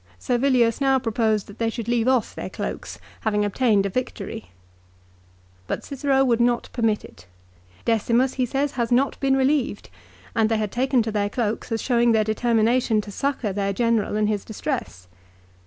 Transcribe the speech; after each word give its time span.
Servilius 0.17 0.81
now 0.81 0.97
proposed 0.97 1.45
that 1.45 1.59
they 1.59 1.69
should 1.69 1.87
leave 1.87 2.07
off 2.07 2.33
their 2.33 2.49
cloaks, 2.49 2.97
having 3.19 3.45
obtained 3.45 3.85
a 3.85 3.89
victory. 3.89 4.49
But 5.67 5.83
Cicero 5.83 6.25
would 6.25 6.41
not 6.41 6.69
permit 6.73 7.05
it. 7.05 7.27
Decirnus, 7.85 8.33
he 8.33 8.47
says, 8.47 8.71
has 8.71 8.91
not 8.91 9.19
been 9.19 9.37
relieved, 9.37 9.91
and 10.35 10.49
they 10.49 10.57
had 10.57 10.71
taken 10.71 11.03
to 11.03 11.11
their 11.11 11.29
cloaks 11.29 11.71
as 11.71 11.83
showing 11.83 12.13
their 12.13 12.23
determination 12.23 12.99
to 13.01 13.11
succour 13.11 13.53
their 13.53 13.73
general 13.73 14.15
in 14.15 14.25
his 14.25 14.43
distress. 14.43 15.07